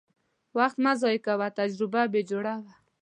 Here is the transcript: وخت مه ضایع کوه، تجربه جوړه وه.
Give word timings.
وخت 0.57 0.77
مه 0.83 0.93
ضایع 1.01 1.19
کوه، 1.25 1.47
تجربه 1.59 2.01
جوړه 2.29 2.53
وه. 2.61 2.71